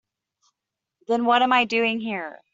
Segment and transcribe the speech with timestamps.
[1.07, 2.41] Then what am I doing here?